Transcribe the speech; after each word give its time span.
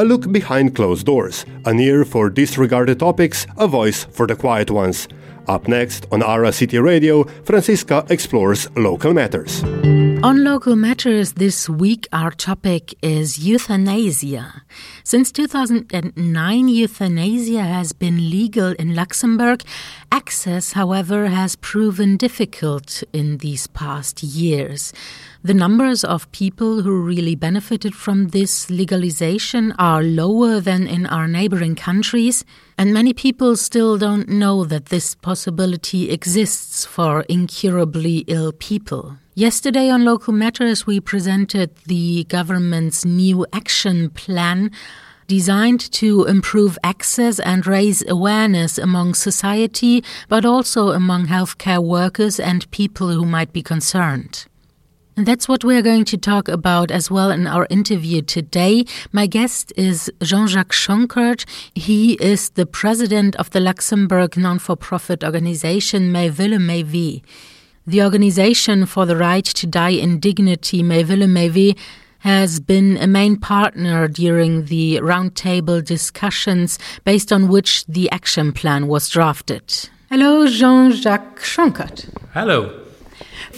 a 0.00 0.04
look 0.04 0.32
behind 0.32 0.74
closed 0.74 1.04
doors, 1.04 1.44
an 1.66 1.78
ear 1.78 2.06
for 2.06 2.30
disregarded 2.30 2.98
topics, 2.98 3.46
a 3.58 3.68
voice 3.68 4.04
for 4.04 4.26
the 4.26 4.34
quiet 4.34 4.70
ones. 4.70 5.06
Up 5.46 5.68
next 5.68 6.06
on 6.10 6.22
Ara 6.22 6.52
City 6.52 6.78
Radio, 6.78 7.24
Franziska 7.44 8.06
explores 8.08 8.68
local 8.76 9.12
matters. 9.12 9.62
Mm. 10.20 10.26
On 10.26 10.44
local 10.44 10.76
matters 10.76 11.32
this 11.32 11.66
week, 11.66 12.06
our 12.12 12.30
topic 12.30 12.94
is 13.02 13.38
euthanasia. 13.38 14.64
Since 15.02 15.32
2009, 15.32 16.68
euthanasia 16.68 17.62
has 17.62 17.94
been 17.94 18.28
legal 18.28 18.72
in 18.72 18.94
Luxembourg. 18.94 19.62
Access, 20.12 20.72
however, 20.72 21.28
has 21.28 21.56
proven 21.56 22.18
difficult 22.18 23.02
in 23.14 23.38
these 23.38 23.66
past 23.68 24.22
years. 24.22 24.92
The 25.42 25.54
numbers 25.54 26.04
of 26.04 26.30
people 26.32 26.82
who 26.82 27.00
really 27.00 27.34
benefited 27.34 27.94
from 27.94 28.28
this 28.28 28.68
legalization 28.68 29.72
are 29.78 30.02
lower 30.02 30.60
than 30.60 30.86
in 30.86 31.06
our 31.06 31.28
neighboring 31.28 31.76
countries, 31.76 32.44
and 32.76 32.92
many 32.92 33.14
people 33.14 33.56
still 33.56 33.96
don't 33.96 34.28
know 34.28 34.66
that 34.66 34.86
this 34.86 35.14
possibility 35.14 36.10
exists 36.10 36.84
for 36.84 37.22
incurably 37.22 38.18
ill 38.26 38.52
people. 38.52 39.16
Yesterday 39.34 39.88
on 39.88 40.04
Local 40.04 40.32
Matters, 40.32 40.88
we 40.88 40.98
presented 40.98 41.76
the 41.86 42.24
government's 42.24 43.04
new 43.04 43.46
action 43.52 44.10
plan 44.10 44.72
designed 45.28 45.92
to 45.92 46.24
improve 46.24 46.76
access 46.82 47.38
and 47.38 47.64
raise 47.64 48.06
awareness 48.08 48.76
among 48.76 49.14
society, 49.14 50.02
but 50.28 50.44
also 50.44 50.88
among 50.88 51.26
healthcare 51.26 51.82
workers 51.82 52.40
and 52.40 52.68
people 52.72 53.06
who 53.10 53.24
might 53.24 53.52
be 53.52 53.62
concerned. 53.62 54.46
And 55.16 55.26
that's 55.26 55.46
what 55.46 55.62
we're 55.62 55.82
going 55.82 56.06
to 56.06 56.18
talk 56.18 56.48
about 56.48 56.90
as 56.90 57.08
well 57.08 57.30
in 57.30 57.46
our 57.46 57.68
interview 57.70 58.22
today. 58.22 58.84
My 59.12 59.28
guest 59.28 59.72
is 59.76 60.10
Jean 60.20 60.48
Jacques 60.48 60.72
Schonkert. 60.72 61.44
He 61.76 62.14
is 62.14 62.50
the 62.50 62.66
president 62.66 63.36
of 63.36 63.50
the 63.50 63.60
Luxembourg 63.60 64.36
non 64.36 64.58
for 64.58 64.74
profit 64.74 65.22
organization 65.22 66.12
Mäi 66.12 66.32
Wellen 66.32 66.62
Mäi 66.62 66.90
Wee. 66.90 67.22
The 67.90 68.04
Organization 68.04 68.86
for 68.86 69.04
the 69.04 69.16
Right 69.16 69.44
to 69.44 69.66
Die 69.66 69.88
in 69.88 70.20
Dignity 70.20 70.80
Mäi 70.80 71.02
Wellen 71.04 71.76
has 72.20 72.60
been 72.60 72.96
a 72.96 73.08
main 73.08 73.36
partner 73.36 74.06
during 74.06 74.66
the 74.66 75.00
roundtable 75.02 75.84
discussions 75.84 76.78
based 77.02 77.32
on 77.32 77.48
which 77.48 77.84
the 77.86 78.08
action 78.12 78.52
plan 78.52 78.86
was 78.86 79.08
drafted. 79.08 79.88
Hello, 80.08 80.46
Jean 80.46 80.92
Jacques 80.92 81.40
Schonkert. 81.40 82.08
Hello. 82.32 82.80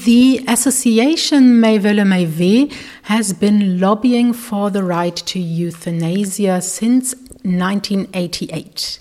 The 0.07 0.43
association 0.49 1.61
Mäi 1.61 1.79
Wellen 1.79 2.73
has 3.03 3.35
been 3.35 3.79
lobbying 3.81 4.33
for 4.33 4.71
the 4.71 4.83
right 4.83 5.17
to 5.27 5.39
euthanasia 5.39 6.63
since 6.63 7.15
1988. 7.43 8.99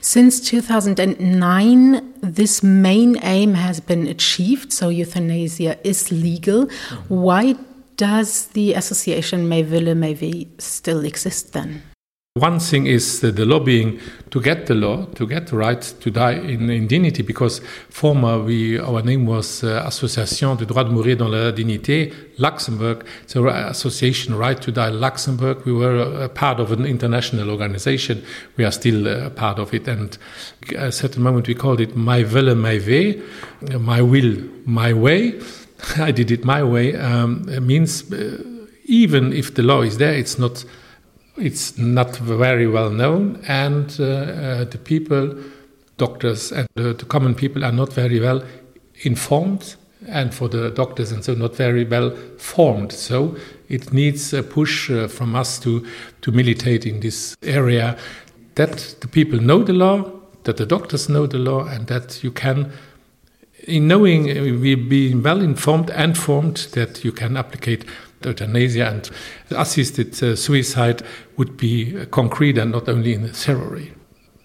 Since 0.00 0.40
2009, 0.48 2.14
this 2.20 2.62
main 2.62 3.18
aim 3.22 3.54
has 3.54 3.80
been 3.80 4.06
achieved, 4.06 4.72
so 4.72 4.88
euthanasia 4.88 5.78
is 5.86 6.12
legal. 6.12 6.66
Mm-hmm. 6.66 7.14
Why 7.14 7.56
does 7.96 8.46
the 8.48 8.74
association 8.74 9.48
May 9.48 9.64
Wille 9.64 9.94
May 9.94 10.46
still 10.58 11.04
exist 11.04 11.52
then? 11.52 11.82
One 12.38 12.60
thing 12.60 12.86
is 12.86 13.20
the, 13.20 13.32
the, 13.32 13.44
lobbying 13.44 13.98
to 14.30 14.40
get 14.40 14.66
the 14.66 14.74
law, 14.74 15.06
to 15.14 15.26
get 15.26 15.48
the 15.48 15.56
right 15.56 15.80
to 15.80 16.10
die 16.10 16.32
in, 16.32 16.70
in 16.70 16.86
dignity, 16.86 17.22
because 17.22 17.60
former 17.88 18.38
we 18.38 18.78
our 18.78 19.02
name 19.02 19.26
was 19.26 19.64
uh, 19.64 19.82
Association 19.86 20.54
de 20.54 20.64
droit 20.64 20.84
de 20.84 20.90
mourir 20.90 21.16
dans 21.16 21.28
la 21.28 21.52
dignité 21.52 22.12
Luxembourg, 22.38 22.98
so 23.26 23.48
Association 23.48 24.36
Right 24.36 24.60
to 24.60 24.70
Die 24.70 24.90
Luxembourg. 24.90 25.64
We 25.64 25.72
were 25.72 26.24
a 26.24 26.28
part 26.28 26.60
of 26.60 26.70
an 26.72 26.84
international 26.84 27.50
organization. 27.50 28.22
We 28.56 28.64
are 28.64 28.72
still 28.72 29.06
a 29.06 29.30
part 29.30 29.58
of 29.58 29.74
it, 29.74 29.88
and 29.88 30.16
at 30.76 30.88
a 30.88 30.92
certain 30.92 31.22
moment 31.22 31.48
we 31.48 31.54
called 31.54 31.80
it 31.80 31.96
My 31.96 32.22
Wille, 32.22 32.54
My 32.54 32.78
Way, 32.78 33.20
My 33.78 34.00
Will, 34.02 34.36
My 34.64 34.92
Way. 34.92 35.40
I 35.96 36.10
did 36.12 36.30
it 36.30 36.44
my 36.44 36.62
way. 36.62 36.96
Um, 36.96 37.46
means 37.66 38.12
uh, 38.12 38.42
even 38.84 39.32
if 39.32 39.54
the 39.54 39.62
law 39.62 39.82
is 39.82 39.98
there, 39.98 40.14
it's 40.14 40.38
not 40.38 40.64
it's 41.40 41.78
not 41.78 42.16
very 42.16 42.66
well 42.66 42.90
known, 42.90 43.42
and 43.48 43.96
uh, 44.00 44.04
uh, 44.04 44.64
the 44.64 44.78
people, 44.78 45.34
doctors, 45.96 46.52
and 46.52 46.68
the, 46.74 46.94
common 47.08 47.34
people 47.34 47.64
are 47.64 47.72
not 47.72 47.92
very 47.92 48.20
well 48.20 48.42
informed, 49.02 49.76
and 50.06 50.34
for 50.34 50.48
the 50.48 50.70
doctors 50.70 51.12
and 51.12 51.24
so 51.24 51.34
not 51.34 51.56
very 51.56 51.84
well 51.84 52.10
formed. 52.38 52.92
So 52.92 53.36
it 53.68 53.92
needs 53.92 54.32
a 54.32 54.42
push 54.42 54.90
uh, 54.90 55.08
from 55.08 55.34
us 55.34 55.58
to 55.60 55.86
to 56.22 56.32
militate 56.32 56.86
in 56.86 57.00
this 57.00 57.36
area, 57.42 57.96
that 58.54 58.96
the 59.00 59.08
people 59.08 59.40
know 59.40 59.62
the 59.62 59.72
law, 59.72 60.10
that 60.44 60.56
the 60.56 60.66
doctors 60.66 61.08
know 61.08 61.26
the 61.26 61.38
law, 61.38 61.66
and 61.66 61.86
that 61.86 62.22
you 62.22 62.30
can. 62.30 62.72
In 63.66 63.86
knowing, 63.86 64.24
we 64.60 64.76
being 64.76 65.22
well 65.22 65.42
informed 65.42 65.90
and 65.90 66.16
formed, 66.16 66.68
that 66.72 67.04
you 67.04 67.12
can 67.12 67.36
applicate 67.36 67.84
euthanasia 68.24 68.88
and 68.88 69.10
assisted 69.50 70.22
uh, 70.22 70.36
suicide 70.36 71.02
would 71.36 71.56
be 71.56 71.98
uh, 71.98 72.04
concrete 72.06 72.58
and 72.58 72.72
not 72.72 72.88
only 72.88 73.14
in 73.14 73.22
the 73.22 73.32
theory. 73.32 73.92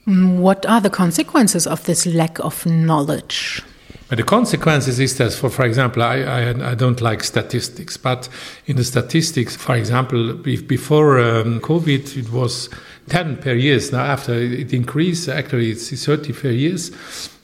What 0.05 0.65
are 0.65 0.81
the 0.81 0.89
consequences 0.89 1.65
of 1.65 1.85
this 1.85 2.05
lack 2.05 2.39
of 2.39 2.65
knowledge? 2.65 3.63
But 4.09 4.17
the 4.17 4.23
consequences 4.23 4.99
is 4.99 5.17
that, 5.17 5.33
for, 5.33 5.49
for 5.49 5.65
example, 5.65 6.03
I, 6.03 6.17
I, 6.17 6.71
I, 6.71 6.75
don't 6.75 7.01
like 7.01 7.23
statistics, 7.23 7.97
but 7.97 8.29
in 8.65 8.75
the 8.75 8.83
statistics, 8.83 9.55
for 9.55 9.75
example, 9.75 10.33
before 10.33 11.19
um, 11.19 11.59
COVID, 11.61 12.17
it 12.17 12.31
was 12.31 12.69
10 13.09 13.37
per 13.37 13.53
years. 13.53 13.91
Now, 13.91 14.03
after 14.03 14.33
it 14.33 14.73
increased, 14.73 15.29
actually, 15.29 15.71
it's 15.71 16.05
30 16.05 16.33
per 16.33 16.49
years 16.49 16.91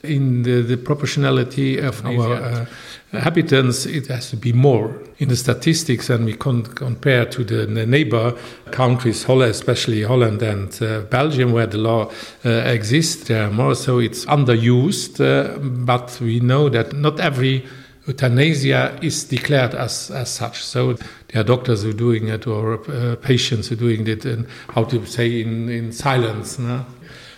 in 0.02 0.42
the, 0.42 0.62
the 0.62 0.76
proportionality 0.76 1.78
of 1.78 2.04
our 2.06 2.34
uh, 2.34 2.66
inhabitants, 3.12 3.86
it 3.86 4.06
has 4.06 4.30
to 4.30 4.36
be 4.36 4.52
more. 4.52 4.94
In 5.18 5.28
the 5.28 5.36
statistics, 5.36 6.08
and 6.08 6.24
we 6.24 6.34
can 6.34 6.62
compare 6.62 7.26
to 7.26 7.44
the, 7.44 7.66
neighbor 7.66 8.36
countries, 8.70 9.24
Holland, 9.24 9.50
especially 9.50 10.02
Holland 10.02 10.42
and 10.42 10.82
uh, 10.82 11.00
Belgium, 11.02 11.52
where 11.52 11.66
the 11.66 11.78
law 11.78 12.10
uh, 12.44 12.48
exists, 12.48 13.24
there 13.24 13.44
are 13.44 13.50
more. 13.50 13.74
So 13.74 13.98
it's 13.98 14.24
underused, 14.26 15.20
uh, 15.20 15.58
but 15.58 16.18
we 16.20 16.40
know 16.40 16.68
that 16.68 16.92
not 16.94 17.20
every 17.20 17.66
euthanasia 18.06 18.98
is 19.02 19.24
declared 19.24 19.74
as, 19.74 20.10
as 20.10 20.30
such. 20.30 20.64
So 20.64 20.94
there 21.28 21.42
are 21.42 21.44
doctors 21.44 21.82
who 21.82 21.90
are 21.90 21.92
doing 21.92 22.28
it, 22.28 22.46
or 22.46 22.80
uh, 22.90 23.16
patients 23.16 23.68
who 23.68 23.74
are 23.74 23.78
doing 23.78 24.06
it, 24.06 24.24
and 24.24 24.46
how 24.70 24.84
to 24.84 25.04
say 25.04 25.42
in, 25.42 25.68
in 25.68 25.92
silence. 25.92 26.58
No? 26.58 26.86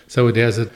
So 0.07 0.31
there's 0.31 0.59
a 0.59 0.69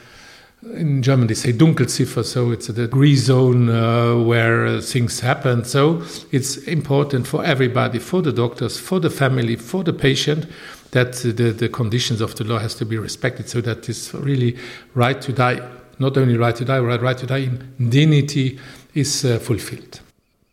in 0.64 1.02
German 1.02 1.28
they 1.28 1.36
say 1.36 1.54
Dunkelziffer, 1.54 2.24
so 2.24 2.52
it's 2.52 2.70
a 2.70 2.88
gray 2.88 3.16
zone 3.16 3.70
uh, 3.70 4.16
where 4.16 4.82
things 4.82 5.20
happen. 5.20 5.64
So 5.64 6.04
it's 6.32 6.58
important 6.58 7.28
for 7.28 7.44
everybody, 7.44 8.00
for 8.00 8.22
the 8.22 8.32
doctors, 8.32 8.80
for 8.80 9.00
the 9.00 9.10
family, 9.10 9.56
for 9.56 9.84
the 9.84 9.94
patient, 9.94 10.48
that 10.92 11.14
the, 11.14 11.52
the 11.52 11.70
conditions 11.70 12.22
of 12.22 12.36
the 12.36 12.44
law 12.44 12.60
has 12.60 12.76
to 12.76 12.86
be 12.86 12.98
respected, 12.98 13.50
so 13.50 13.62
that 13.62 13.84
this 13.84 14.14
really 14.14 14.58
right 14.96 15.22
to 15.22 15.32
die, 15.32 15.60
not 16.00 16.18
only 16.18 16.38
right 16.38 16.56
to 16.56 16.66
die, 16.66 16.80
right, 16.80 17.02
right 17.02 17.18
to 17.18 17.28
die 17.28 17.38
in 17.38 17.90
dignity 17.90 18.60
is 18.94 19.24
uh, 19.26 19.38
fulfilled. 19.40 20.02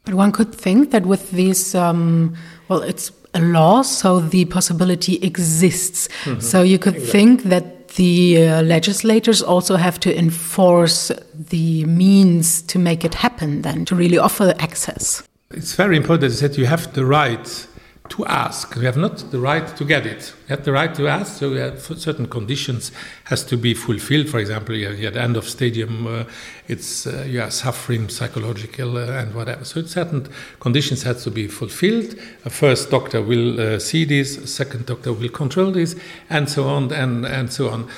But 0.05 0.15
one 0.15 0.33
could 0.33 0.55
think 0.55 0.91
that 0.91 1.07
with 1.07 1.31
this, 1.31 1.75
um, 1.75 2.35
well, 2.69 2.83
it's 2.83 3.11
a 3.33 3.41
law, 3.41 3.83
so 3.83 4.21
the 4.21 4.45
possibility 4.45 5.19
exists. 5.23 6.09
Mm 6.25 6.35
-hmm. 6.35 6.41
So 6.41 6.63
you 6.63 6.79
could 6.79 6.97
exactly. 6.97 7.21
think 7.21 7.43
that 7.49 7.65
the 7.97 8.47
uh, 8.47 8.63
legislators 8.63 9.43
also 9.43 9.77
have 9.77 9.99
to 10.01 10.19
enforce 10.19 11.13
the 11.35 11.85
means 11.85 12.63
to 12.63 12.79
make 12.79 13.05
it 13.05 13.15
happen, 13.15 13.63
then, 13.63 13.85
to 13.85 13.95
really 13.95 14.19
offer 14.19 14.55
access. 14.59 15.23
It's 15.51 15.75
very 15.75 15.97
important 15.97 16.33
that 16.41 16.59
you 16.59 16.67
have 16.67 16.93
the 16.95 17.05
right 17.05 17.67
to 18.11 18.27
ask. 18.27 18.77
We 18.77 18.85
have 18.85 18.99
not 18.99 19.31
the 19.31 19.39
right 19.39 19.67
to 19.77 19.85
get 19.85 20.05
it. 20.05 20.35
We 20.45 20.51
have 20.51 20.65
the 20.65 20.73
right 20.73 20.95
to 20.95 21.09
ask, 21.09 21.39
so 21.39 21.51
we 21.51 21.59
have 21.59 21.81
certain 21.81 22.27
conditions 22.27 22.93
has 23.25 23.43
to 23.45 23.57
be 23.57 23.73
fulfilled. 23.73 24.29
For 24.29 24.39
example, 24.39 24.75
you 24.75 25.07
at 25.07 25.15
the 25.15 25.23
end 25.23 25.37
of 25.37 25.49
stadium, 25.49 26.07
uh, 26.07 26.25
it's 26.69 27.07
uh, 27.07 27.25
you 27.27 27.41
are 27.41 27.51
suffering 27.51 28.11
psychological 28.11 28.99
uh, 28.99 29.07
and 29.07 29.35
whatever. 29.35 29.65
So 29.65 29.83
certain 29.85 30.29
conditions 30.61 31.03
has 31.05 31.25
to 31.25 31.31
be 31.31 31.49
fulfilled. 31.49 32.15
A 32.45 32.51
first 32.51 32.91
doctor 32.91 33.23
will 33.23 33.59
uh, 33.59 33.79
see 33.79 34.05
this, 34.05 34.37
a 34.37 34.47
second 34.47 34.85
doctor 34.87 35.13
will 35.13 35.31
control 35.31 35.71
this, 35.71 35.97
and 36.29 36.49
so 36.49 36.69
on 36.69 36.93
and 36.93 37.25
and 37.25 37.51
so 37.51 37.71
on. 37.71 37.89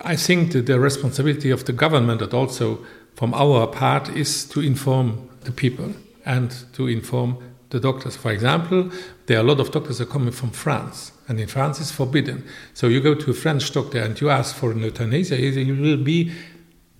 I 0.00 0.16
think 0.16 0.52
that 0.52 0.64
the 0.64 0.80
responsibility 0.80 1.50
of 1.50 1.64
the 1.66 1.74
government, 1.74 2.20
but 2.20 2.32
also 2.32 2.78
from 3.16 3.34
our 3.34 3.66
part, 3.66 4.08
is 4.16 4.46
to 4.46 4.60
inform 4.60 5.28
the 5.44 5.52
people 5.52 5.92
and 6.24 6.54
to 6.72 6.88
inform 6.88 7.51
the 7.72 7.80
doctors. 7.80 8.14
For 8.16 8.30
example, 8.30 8.90
there 9.26 9.38
are 9.38 9.40
a 9.40 9.46
lot 9.46 9.58
of 9.58 9.72
doctors 9.72 9.98
that 9.98 10.08
are 10.08 10.12
coming 10.12 10.32
from 10.32 10.50
France, 10.50 11.12
and 11.26 11.40
in 11.40 11.48
France 11.48 11.80
it's 11.80 11.90
forbidden. 11.90 12.44
So 12.74 12.86
you 12.86 13.00
go 13.00 13.14
to 13.14 13.30
a 13.30 13.34
French 13.34 13.72
doctor 13.72 13.98
and 13.98 14.20
you 14.20 14.30
ask 14.30 14.54
for 14.54 14.70
an 14.70 14.80
euthanasia, 14.80 15.36
you 15.40 15.74
will 15.74 16.02
be, 16.02 16.32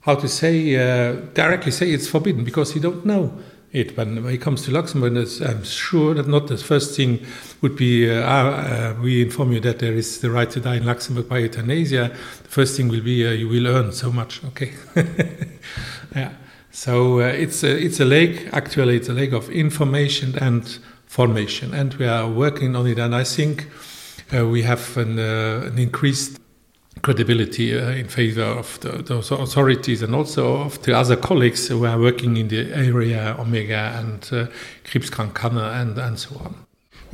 how 0.00 0.16
to 0.16 0.28
say, 0.28 0.74
uh, 0.74 1.12
directly 1.34 1.70
say 1.70 1.90
it's 1.90 2.08
forbidden 2.08 2.42
because 2.42 2.74
you 2.74 2.80
don't 2.80 3.06
know. 3.06 3.32
it. 3.72 3.96
When, 3.96 4.26
it 4.26 4.40
comes 4.40 4.62
to 4.64 4.70
Luxembourg, 4.70 5.16
I'm 5.16 5.64
sure 5.64 6.14
that 6.14 6.28
not 6.28 6.46
the 6.48 6.58
first 6.58 6.96
thing 6.96 7.24
would 7.62 7.76
be 7.76 8.10
uh, 8.10 8.22
uh, 8.22 8.94
we 9.00 9.22
inform 9.22 9.52
you 9.52 9.60
that 9.60 9.78
there 9.78 9.94
is 9.94 10.20
the 10.20 10.30
right 10.30 10.50
to 10.50 10.60
die 10.60 10.76
in 10.76 10.84
Luxembourg 10.84 11.28
by 11.28 11.38
euthanasia. 11.38 12.10
The 12.42 12.48
first 12.48 12.76
thing 12.76 12.88
will 12.88 13.02
be 13.02 13.26
uh, 13.26 13.30
you 13.30 13.48
will 13.48 13.66
earn 13.66 13.92
so 13.92 14.12
much. 14.12 14.44
Okay, 14.44 14.72
yeah. 16.14 16.32
So 16.72 17.20
uh, 17.20 17.24
it's 17.24 17.62
a, 17.62 17.76
it's 17.78 18.00
a 18.00 18.04
lake. 18.06 18.48
Actually, 18.52 18.96
it's 18.96 19.08
a 19.08 19.12
lake 19.12 19.32
of 19.32 19.50
information 19.50 20.36
and 20.38 20.66
formation, 21.06 21.74
and 21.74 21.92
we 21.94 22.06
are 22.06 22.26
working 22.26 22.74
on 22.74 22.86
it. 22.86 22.98
And 22.98 23.14
I 23.14 23.24
think 23.24 23.68
uh, 24.34 24.46
we 24.46 24.62
have 24.62 24.96
an, 24.96 25.18
uh, 25.18 25.66
an 25.66 25.78
increased 25.78 26.40
credibility 27.02 27.78
uh, 27.78 27.90
in 27.90 28.08
favor 28.08 28.42
of 28.42 28.80
the, 28.80 29.02
those 29.02 29.30
authorities 29.30 30.02
and 30.02 30.14
also 30.14 30.62
of 30.62 30.82
the 30.82 30.96
other 30.96 31.16
colleagues 31.16 31.68
who 31.68 31.84
are 31.84 31.98
working 31.98 32.38
in 32.38 32.48
the 32.48 32.72
area, 32.72 33.36
Omega 33.38 33.94
and 33.98 34.30
uh, 34.32 34.46
and, 34.94 35.98
and 35.98 36.18
so 36.18 36.36
on. 36.36 36.54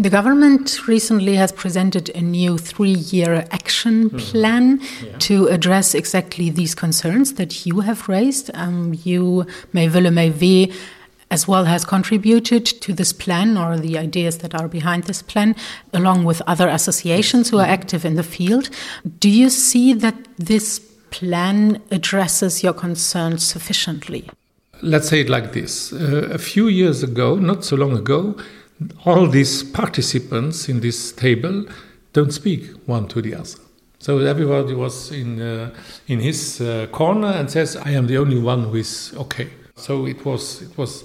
The 0.01 0.11
government 0.11 0.87
recently 0.87 1.35
has 1.35 1.51
presented 1.51 2.11
a 2.11 2.21
new 2.21 2.57
three 2.57 2.93
year 2.93 3.45
action 3.51 4.11
hmm. 4.11 4.17
plan 4.19 4.79
mm. 4.79 5.11
yeah. 5.11 5.19
to 5.19 5.49
address 5.49 5.93
exactly 5.93 6.51
these 6.51 6.75
concerns 6.75 7.35
that 7.35 7.67
you 7.67 7.81
have 7.81 8.09
raised. 8.09 8.51
Um, 8.55 8.95
you, 9.03 9.45
Mäi 9.75 9.91
Wellen 9.91 10.73
as 11.31 11.49
well 11.49 11.65
has 11.65 11.85
contributed 11.85 12.65
to 12.65 12.93
this 12.93 13.13
plan 13.13 13.59
or 13.59 13.77
the 13.77 13.99
ideas 13.99 14.39
that 14.39 14.55
are 14.55 14.69
behind 14.69 15.05
this 15.05 15.21
plan, 15.21 15.55
along 15.93 16.25
with 16.25 16.41
other 16.47 16.69
associations 16.69 17.51
who 17.51 17.59
are 17.59 17.67
active 17.67 18.05
in 18.05 18.15
the 18.15 18.23
field. 18.23 18.71
Do 19.19 19.29
you 19.29 19.51
see 19.51 19.93
that 19.95 20.15
this 20.37 20.79
plan 21.11 21.83
addresses 21.91 22.63
your 22.63 22.73
concerns 22.73 23.47
sufficiently? 23.47 24.31
Let's 24.81 25.09
say 25.09 25.21
it 25.21 25.29
like 25.29 25.53
this. 25.53 25.93
Uh, 25.93 26.29
a 26.33 26.39
few 26.39 26.69
years 26.69 27.03
ago, 27.03 27.35
not 27.35 27.65
so 27.65 27.75
long 27.77 27.97
ago, 27.97 28.37
all 29.05 29.27
these 29.27 29.63
participants 29.63 30.69
in 30.69 30.81
this 30.81 31.13
table 31.13 31.67
don't 32.13 32.33
speak 32.33 32.71
one 32.87 33.09
to 33.09 33.23
the 33.23 33.35
other. 33.35 33.59
So 34.01 34.19
everybody 34.19 34.75
was 34.75 35.11
in, 35.11 35.41
uh, 35.41 35.75
in 36.07 36.21
his 36.21 36.61
uh, 36.61 36.87
corner 36.93 37.29
and 37.29 37.51
says, 37.51 37.77
I 37.77 37.91
am 37.91 38.07
the 38.07 38.19
only 38.19 38.39
one 38.39 38.65
who 38.65 38.77
is 38.77 39.13
okay. 39.17 39.49
So 39.75 40.07
it 40.07 40.25
was 40.25 40.63
it 40.63 40.77
was 40.77 41.05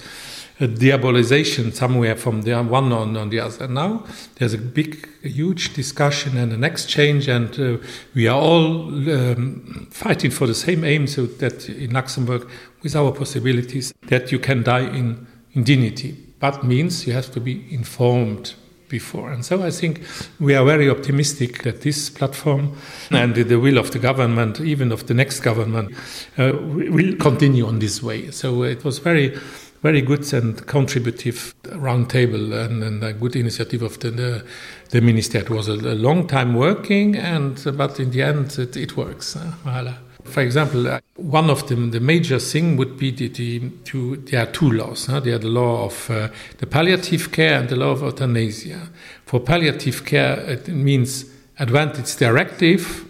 a 0.60 0.68
diabolization 0.68 1.74
somewhere 1.74 2.16
from 2.16 2.44
the 2.44 2.54
one 2.64 2.92
on, 2.92 3.18
on 3.18 3.30
the 3.30 3.40
other. 3.40 3.68
Now 3.68 4.06
there's 4.36 4.54
a 4.54 4.58
big, 4.58 5.08
huge 5.22 5.74
discussion 5.74 6.38
and 6.38 6.54
an 6.54 6.64
exchange, 6.64 7.28
and 7.28 7.60
uh, 7.60 7.78
we 8.16 8.28
are 8.28 8.40
all 8.40 8.88
um, 8.88 9.88
fighting 9.92 10.32
for 10.32 10.48
the 10.48 10.56
same 10.56 10.84
aim. 10.84 11.08
So 11.08 11.26
that 11.26 11.70
in 11.70 11.92
Luxembourg, 11.92 12.50
with 12.82 12.96
our 12.96 13.12
possibilities, 13.12 13.94
that 14.08 14.32
you 14.32 14.40
can 14.40 14.64
die 14.64 14.88
in, 14.88 15.28
in 15.54 15.64
dignity, 15.64 16.16
but 16.44 16.62
means 16.62 17.08
you 17.08 17.14
have 17.14 17.32
to 17.32 17.40
be 17.40 17.64
informed 17.70 18.54
before. 18.90 19.32
And 19.32 19.46
so 19.46 19.64
I 19.64 19.72
think 19.72 20.02
we 20.42 20.56
are 20.56 20.66
very 20.66 20.90
optimistic 20.90 21.64
that 21.64 21.84
this 21.84 22.10
platform 22.10 22.76
and 23.12 23.34
the 23.34 23.56
will 23.56 23.78
of 23.78 23.92
the 23.92 24.00
government, 24.00 24.60
even 24.60 24.92
of 24.92 25.08
the 25.08 25.14
next 25.14 25.40
government, 25.40 25.96
uh, 26.38 26.52
will 26.62 27.16
continue 27.16 27.66
on 27.66 27.80
this 27.80 28.04
way. 28.04 28.30
So 28.32 28.64
it 28.64 28.84
was 28.84 29.00
very 29.00 29.40
very 29.84 30.02
good 30.02 30.34
and 30.34 30.66
contributive 30.68 31.54
roundtable 31.64 32.54
and, 32.66 32.84
and, 32.84 33.04
a 33.04 33.14
good 33.14 33.36
initiative 33.36 33.82
of 33.82 34.00
the, 34.00 34.12
the, 34.12 34.46
the 34.92 35.02
minister. 35.02 35.40
It 35.40 35.50
was 35.50 35.68
a, 35.68 35.74
a, 35.74 35.96
long 35.96 36.26
time 36.26 36.56
working, 36.56 37.18
and 37.18 37.62
but 37.76 38.00
in 38.00 38.12
the 38.12 38.22
end, 38.22 38.58
it, 38.58 38.78
it 38.78 38.96
works. 38.96 39.36
Uh, 39.36 39.52
voilà. 39.66 39.98
For 40.26 40.42
example, 40.42 40.88
uh, 40.88 41.00
one 41.16 41.50
of 41.50 41.68
the, 41.68 41.76
the 41.76 42.00
major 42.00 42.40
thing 42.40 42.78
would 42.78 42.98
be 42.98 43.12
the, 43.12 43.28
the 43.28 43.70
two, 43.84 44.18
there 44.18 44.44
are 44.44 44.52
two 44.52 44.72
laws. 44.72 45.06
Huh? 45.06 45.20
There 45.20 45.36
are 45.36 45.40
the 45.40 45.48
law 45.48 45.86
of 45.86 46.10
uh, 46.10 46.30
the 46.58 46.66
palliative 46.66 47.32
care 47.32 47.60
and 47.60 47.70
the 47.70 47.76
law 47.76 47.92
of 47.92 48.02
euthanasia. 48.02 48.90
For 49.26 49.40
palliative 49.40 50.06
care, 50.06 50.40
it 50.50 50.68
means 50.70 51.26
advantage 51.60 52.16
directive, 52.16 53.06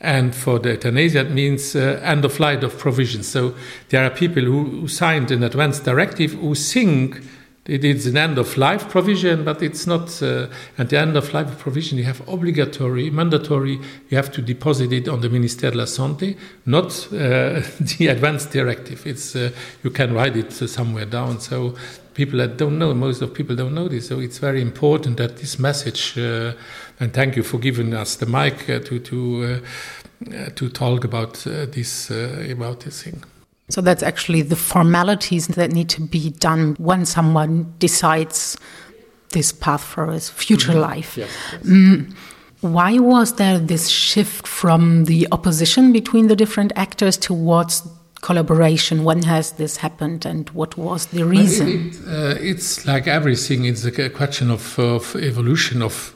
and 0.00 0.34
for 0.34 0.58
the 0.58 0.70
euthanasia, 0.70 1.20
it 1.20 1.30
means 1.30 1.76
uh, 1.76 2.00
end 2.02 2.24
of 2.24 2.40
life 2.40 2.62
of 2.62 2.78
provision. 2.78 3.22
So 3.22 3.54
there 3.90 4.04
are 4.04 4.10
people 4.10 4.42
who, 4.42 4.64
who 4.64 4.88
signed 4.88 5.30
an 5.30 5.42
advance 5.42 5.80
directive 5.80 6.32
who 6.32 6.54
think 6.54 7.20
it 7.66 7.84
is 7.84 8.06
an 8.06 8.16
end 8.16 8.38
of 8.38 8.56
life 8.56 8.88
provision, 8.88 9.44
but 9.44 9.62
it's 9.62 9.86
not. 9.86 10.22
Uh, 10.22 10.46
at 10.78 10.88
the 10.88 10.98
end 10.98 11.16
of 11.16 11.32
life 11.34 11.58
provision, 11.58 11.98
you 11.98 12.04
have 12.04 12.26
obligatory, 12.26 13.10
mandatory, 13.10 13.78
you 14.08 14.16
have 14.16 14.32
to 14.32 14.40
deposit 14.40 14.92
it 14.92 15.08
on 15.08 15.20
the 15.20 15.28
Ministère 15.28 15.72
de 15.72 15.76
la 15.76 15.84
Santé, 15.84 16.36
not 16.64 16.86
uh, 17.12 17.60
the 17.98 18.08
advance 18.08 18.46
directive. 18.46 19.06
It's, 19.06 19.36
uh, 19.36 19.50
you 19.84 19.90
can 19.90 20.14
write 20.14 20.36
it 20.36 20.52
somewhere 20.52 21.04
down. 21.04 21.40
So 21.40 21.74
people 22.14 22.38
that 22.38 22.56
don't 22.56 22.78
know, 22.78 22.94
most 22.94 23.20
of 23.20 23.34
people 23.34 23.54
don't 23.54 23.74
know 23.74 23.88
this. 23.88 24.08
So 24.08 24.20
it's 24.20 24.38
very 24.38 24.62
important 24.62 25.18
that 25.18 25.36
this 25.36 25.58
message, 25.58 26.16
uh, 26.16 26.54
and 26.98 27.12
thank 27.12 27.36
you 27.36 27.42
for 27.42 27.58
giving 27.58 27.92
us 27.92 28.16
the 28.16 28.26
mic 28.26 28.70
uh, 28.70 28.80
to, 28.80 28.98
to, 28.98 29.60
uh, 30.26 30.50
to 30.54 30.68
talk 30.70 31.04
about 31.04 31.34
this, 31.34 32.10
about 32.10 32.80
this 32.80 33.02
thing. 33.02 33.22
So 33.70 33.80
that's 33.80 34.02
actually 34.02 34.42
the 34.42 34.56
formalities 34.56 35.46
that 35.48 35.72
need 35.72 35.88
to 35.90 36.00
be 36.02 36.30
done 36.30 36.74
when 36.78 37.06
someone 37.06 37.72
decides 37.78 38.58
this 39.30 39.52
path 39.52 39.82
for 39.82 40.12
his 40.12 40.28
future 40.28 40.72
mm 40.72 40.82
-hmm. 40.82 40.96
life. 40.96 41.20
Yes, 41.20 41.28
yes. 41.52 41.64
Mm, 41.64 42.06
why 42.60 42.98
was 42.98 43.34
there 43.34 43.58
this 43.58 43.88
shift 43.88 44.46
from 44.46 45.04
the 45.04 45.26
opposition 45.30 45.92
between 45.92 46.28
the 46.28 46.36
different 46.36 46.72
actors 46.76 47.16
towards 47.16 47.82
collaboration? 48.20 49.04
When 49.04 49.22
has 49.22 49.52
this 49.52 49.78
happened, 49.78 50.26
and 50.26 50.50
what 50.50 50.76
was 50.76 51.06
the 51.06 51.24
reason? 51.24 51.68
It, 51.68 51.96
uh, 52.06 52.50
it's 52.50 52.84
like 52.84 53.06
everything; 53.10 53.64
it's 53.64 53.84
a 53.84 54.10
question 54.10 54.50
of, 54.50 54.78
of 54.78 55.16
evolution 55.16 55.82
of 55.82 56.14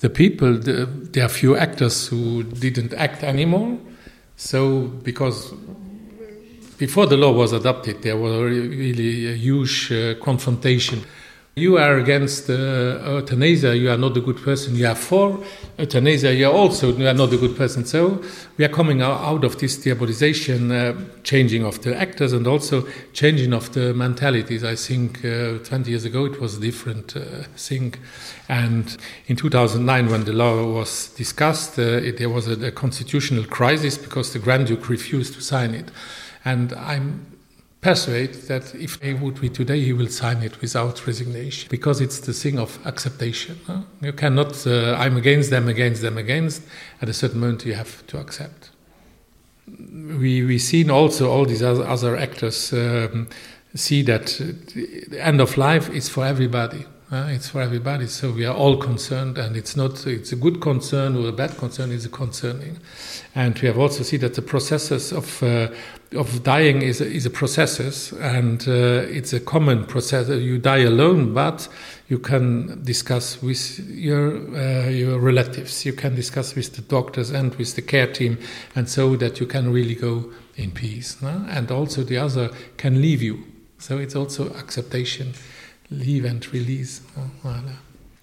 the 0.00 0.08
people. 0.08 0.58
The, 0.58 0.86
there 1.12 1.24
are 1.24 1.28
few 1.28 1.56
actors 1.56 2.08
who 2.08 2.42
didn't 2.42 2.92
act 2.94 3.22
anymore. 3.22 3.78
So, 4.36 4.88
because 5.02 5.54
before 6.78 7.06
the 7.06 7.16
law 7.16 7.32
was 7.32 7.52
adopted, 7.52 8.02
there 8.02 8.16
was 8.16 8.32
really 8.42 9.32
a 9.32 9.34
huge 9.34 9.90
uh, 9.90 10.14
confrontation. 10.22 11.02
You 11.58 11.78
are 11.78 11.96
against 11.96 12.50
uh, 12.50 13.16
euthanasia, 13.16 13.74
you 13.74 13.90
are 13.90 13.96
not 13.96 14.14
a 14.14 14.20
good 14.20 14.36
person. 14.44 14.76
You 14.76 14.88
are 14.88 14.94
for 14.94 15.42
euthanasia, 15.78 16.34
you 16.34 16.46
are 16.48 16.52
also 16.52 16.94
you 16.94 17.08
are 17.08 17.14
not 17.14 17.32
a 17.32 17.38
good 17.38 17.56
person. 17.56 17.86
So 17.86 18.22
we 18.58 18.66
are 18.66 18.68
coming 18.68 19.00
out 19.00 19.42
of 19.42 19.58
this 19.58 19.78
diabolization, 19.78 20.70
uh, 20.70 21.00
changing 21.22 21.64
of 21.64 21.80
the 21.80 21.96
actors 21.96 22.34
and 22.34 22.46
also 22.46 22.86
changing 23.14 23.54
of 23.54 23.72
the 23.72 23.94
mentalities. 23.94 24.64
I 24.64 24.74
think 24.74 25.24
uh, 25.24 25.56
20 25.64 25.88
years 25.88 26.04
ago 26.04 26.26
it 26.26 26.38
was 26.42 26.58
a 26.58 26.60
different 26.60 27.16
uh, 27.16 27.44
thing. 27.56 27.94
And 28.50 28.94
in 29.26 29.36
2009, 29.36 30.10
when 30.10 30.24
the 30.24 30.34
law 30.34 30.62
was 30.62 31.08
discussed, 31.16 31.78
uh, 31.78 32.04
it, 32.04 32.18
there 32.18 32.28
was 32.28 32.48
a, 32.48 32.66
a 32.66 32.70
constitutional 32.70 33.44
crisis 33.44 33.96
because 33.96 34.34
the 34.34 34.40
Grand 34.40 34.66
Duke 34.66 34.90
refused 34.90 35.32
to 35.32 35.40
sign 35.40 35.72
it. 35.74 35.90
And 36.46 36.72
I'm 36.74 37.36
persuaded 37.80 38.42
that 38.48 38.74
if 38.74 39.02
he 39.02 39.14
would 39.14 39.40
be 39.40 39.48
today, 39.48 39.80
he 39.80 39.92
will 39.92 40.08
sign 40.08 40.42
it 40.44 40.60
without 40.60 41.06
resignation 41.06 41.68
because 41.70 42.00
it's 42.00 42.20
the 42.20 42.32
thing 42.32 42.58
of 42.58 42.78
acceptation. 42.86 43.58
You 44.00 44.12
cannot, 44.12 44.66
uh, 44.66 44.94
I'm 44.94 45.16
against 45.16 45.50
them, 45.50 45.68
against 45.68 46.02
them, 46.02 46.16
against. 46.16 46.62
At 47.02 47.08
a 47.08 47.12
certain 47.12 47.40
moment, 47.40 47.66
you 47.66 47.74
have 47.74 48.06
to 48.06 48.18
accept. 48.18 48.70
We, 49.66 50.44
we've 50.44 50.62
seen 50.62 50.88
also 50.88 51.30
all 51.30 51.44
these 51.44 51.64
other, 51.64 51.84
other 51.84 52.16
actors 52.16 52.72
um, 52.72 53.28
see 53.74 54.02
that 54.02 54.26
the 55.08 55.18
end 55.20 55.40
of 55.40 55.56
life 55.56 55.90
is 55.90 56.08
for 56.08 56.24
everybody. 56.24 56.86
Uh, 57.08 57.28
it's 57.28 57.50
for 57.50 57.62
everybody, 57.62 58.08
so 58.08 58.32
we 58.32 58.44
are 58.44 58.54
all 58.54 58.76
concerned, 58.76 59.38
and 59.38 59.56
it's 59.56 59.76
not. 59.76 60.04
It's 60.08 60.32
a 60.32 60.36
good 60.36 60.60
concern 60.60 61.14
or 61.16 61.28
a 61.28 61.32
bad 61.32 61.56
concern. 61.56 61.92
It's 61.92 62.04
a 62.04 62.08
concerning, 62.08 62.78
and 63.32 63.56
we 63.60 63.68
have 63.68 63.78
also 63.78 64.02
seen 64.02 64.18
that 64.22 64.34
the 64.34 64.42
processes 64.42 65.12
of 65.12 65.40
uh, 65.40 65.68
of 66.16 66.42
dying 66.42 66.82
is 66.82 67.00
a, 67.00 67.06
is 67.06 67.24
a 67.24 67.30
process, 67.30 68.10
and 68.10 68.66
uh, 68.66 69.06
it's 69.08 69.32
a 69.32 69.38
common 69.38 69.84
process. 69.84 70.28
You 70.28 70.58
die 70.58 70.78
alone, 70.78 71.32
but 71.32 71.68
you 72.08 72.18
can 72.18 72.82
discuss 72.82 73.40
with 73.40 73.78
your 73.88 74.38
uh, 74.56 74.88
your 74.88 75.20
relatives. 75.20 75.86
You 75.86 75.92
can 75.92 76.16
discuss 76.16 76.56
with 76.56 76.74
the 76.74 76.82
doctors 76.82 77.30
and 77.30 77.54
with 77.54 77.76
the 77.76 77.82
care 77.82 78.12
team, 78.12 78.36
and 78.74 78.90
so 78.90 79.14
that 79.14 79.38
you 79.38 79.46
can 79.46 79.72
really 79.72 79.94
go 79.94 80.32
in 80.56 80.72
peace. 80.72 81.22
No? 81.22 81.46
And 81.50 81.70
also 81.70 82.02
the 82.02 82.18
other 82.18 82.50
can 82.78 83.00
leave 83.00 83.22
you. 83.22 83.44
So 83.78 83.98
it's 83.98 84.16
also 84.16 84.52
acceptation 84.54 85.34
leave 85.90 86.24
and 86.24 86.44
release. 86.52 87.02
Voilà. 87.42 87.72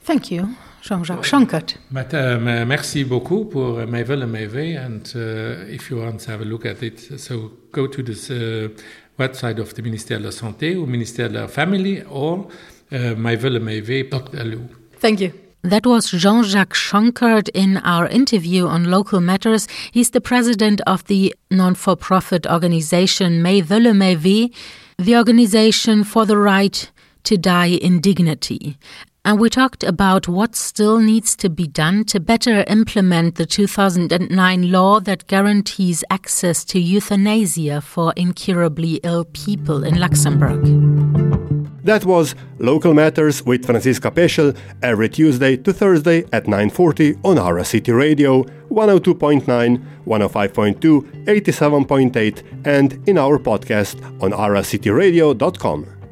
Thank 0.04 0.32
you, 0.32 0.50
Jean-Jacques 0.82 1.24
Schonkert. 1.24 1.78
But, 1.90 2.14
um, 2.14 2.48
uh, 2.48 2.66
merci 2.66 3.06
beaucoup 3.06 3.46
pour 3.46 3.80
uh, 3.80 3.86
my 3.86 4.04
will 4.04 4.24
and 4.24 4.32
my 4.32 4.48
way. 4.48 4.76
And 4.76 5.02
uh, 5.16 5.66
if 5.70 5.90
you 5.90 5.98
want 5.98 6.20
to 6.22 6.32
have 6.32 6.42
a 6.42 6.46
look 6.46 6.66
at 6.66 6.84
it, 6.84 7.20
so 7.20 7.52
go 7.72 7.88
to 7.88 8.04
the 8.04 8.12
uh, 8.12 8.82
website 9.18 9.60
of 9.60 9.74
the 9.76 9.82
Ministère 9.82 10.20
de 10.20 10.26
la 10.26 10.32
Santé 10.32 10.76
or 10.76 10.88
Ministère 10.88 11.30
de 11.30 11.36
la 11.36 11.48
Family 11.48 12.04
or 12.10 12.48
uh, 12.92 13.16
myvillemayvay.lu. 13.16 14.60
Thank 15.00 15.22
you. 15.22 15.32
That 15.64 15.86
was 15.86 16.12
Jean 16.12 16.44
Jacques 16.44 16.76
Schonkert 16.76 17.48
in 17.54 17.78
our 17.78 18.06
interview 18.08 18.68
on 18.68 18.92
local 18.92 19.22
matters. 19.22 19.66
He's 19.94 20.10
the 20.10 20.20
president 20.20 20.82
of 20.86 21.06
the 21.06 21.34
non 21.50 21.76
for 21.76 21.96
profit 21.96 22.46
organization 22.46 23.42
Mäi 23.42 23.64
Wellen 23.64 24.52
the 24.98 25.16
organization 25.16 26.04
for 26.04 26.26
the 26.26 26.38
right 26.38 26.92
to 27.24 27.38
die 27.38 27.70
in 27.70 28.00
dignity. 28.00 28.78
And 29.26 29.40
we 29.40 29.50
talked 29.50 29.86
about 29.86 30.28
what 30.28 30.54
still 30.54 31.00
needs 31.00 31.38
to 31.38 31.50
be 31.50 31.66
done 31.66 32.04
to 32.06 32.20
better 32.20 32.66
implement 32.68 33.36
the 33.36 33.46
2009 33.46 34.70
law 34.70 35.00
that 35.00 35.28
guarantees 35.28 36.04
access 36.10 36.66
to 36.66 36.80
euthanasia 36.80 37.80
for 37.80 38.12
incurably 38.18 39.00
ill 39.04 39.24
people 39.24 39.86
in 39.86 39.98
Luxembourg. 39.98 40.62
That 41.84 42.04
was 42.06 42.36
Local 42.60 42.94
Matters 42.94 43.44
with 43.44 43.66
Franziska 43.66 44.12
Peschel 44.12 44.58
every 44.82 45.08
Tuesday 45.08 45.56
to 45.58 45.72
Thursday 45.72 46.26
at 46.34 46.46
9.40 46.46 47.20
on 47.24 47.38
Ara 47.38 47.64
City 47.64 47.92
Radio, 47.92 48.44
102.9, 48.72 49.46
105.2, 50.06 51.26
87.8 51.26 52.44
and 52.66 53.08
in 53.08 53.18
our 53.18 53.38
podcast 53.38 54.02
on 54.22 54.32
aracityradio.com. 54.32 56.03